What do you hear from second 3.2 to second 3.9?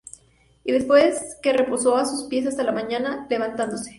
levantóse.